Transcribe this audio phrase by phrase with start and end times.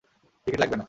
[0.47, 0.79] Ticket লাগবে না।